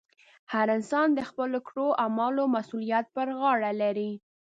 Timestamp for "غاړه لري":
3.39-4.11